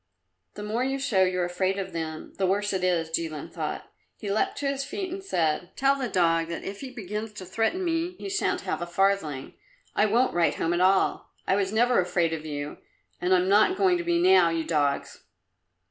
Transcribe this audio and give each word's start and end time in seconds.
"The 0.55 0.63
more 0.63 0.83
you 0.83 0.97
show 0.97 1.21
you're 1.21 1.45
afraid 1.45 1.77
of 1.77 1.93
them, 1.93 2.33
the 2.39 2.47
worse 2.47 2.73
it 2.73 2.83
is," 2.83 3.11
Jilin 3.11 3.51
thought. 3.51 3.87
He 4.17 4.31
leapt 4.31 4.57
to 4.57 4.67
his 4.67 4.83
feet 4.83 5.11
and 5.13 5.23
said, 5.23 5.69
"Tell 5.75 5.95
the 5.95 6.09
dog 6.09 6.47
that 6.47 6.63
if 6.63 6.81
he 6.81 6.89
begins 6.89 7.33
to 7.33 7.45
threaten 7.45 7.85
me, 7.85 8.15
he 8.17 8.27
shan't 8.27 8.61
have 8.61 8.81
a 8.81 8.87
farthing! 8.87 9.53
I 9.95 10.07
won't 10.07 10.33
write 10.33 10.55
home 10.55 10.73
at 10.73 10.81
all! 10.81 11.29
I 11.45 11.55
was 11.55 11.71
never 11.71 11.99
afraid 11.99 12.33
of 12.33 12.47
you, 12.47 12.79
and 13.21 13.31
I'm 13.31 13.47
not 13.47 13.77
going 13.77 13.99
to 13.99 14.03
be 14.03 14.19
now, 14.19 14.49
you 14.49 14.63
dogs!" 14.63 15.23